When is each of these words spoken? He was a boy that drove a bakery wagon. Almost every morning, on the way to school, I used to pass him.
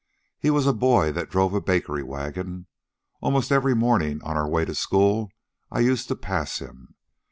He 0.39 0.49
was 0.49 0.65
a 0.65 0.73
boy 0.73 1.11
that 1.11 1.29
drove 1.29 1.53
a 1.53 1.61
bakery 1.61 2.01
wagon. 2.01 2.65
Almost 3.21 3.51
every 3.51 3.75
morning, 3.75 4.19
on 4.23 4.35
the 4.35 4.47
way 4.47 4.65
to 4.65 4.73
school, 4.73 5.29
I 5.69 5.81
used 5.81 6.07
to 6.07 6.15
pass 6.15 6.57
him. 6.57 6.95